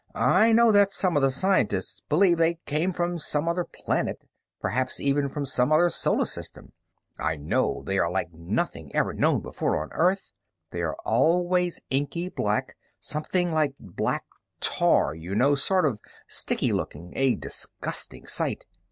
[0.15, 4.25] "I know that some of the scientists believe they came from some other planet,
[4.59, 6.71] perhaps even from some other solar system.
[7.19, 10.33] I know they are like nothing ever known before on Earth.
[10.71, 14.25] They are always inky black, something like black
[14.59, 18.65] tar, you know, sort of sticky looking, a disgusting sight.